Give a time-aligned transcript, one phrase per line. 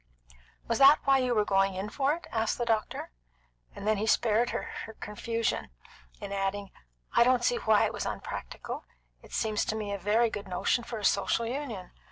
[0.67, 3.11] "Was that why you were going in for it?" asked the doctor;
[3.75, 5.69] and then he spared her confusion
[6.19, 6.71] in adding:
[7.15, 8.83] "I don't see why it was unpractical.
[9.21, 11.91] It seems to me a very good notion for a Social Union.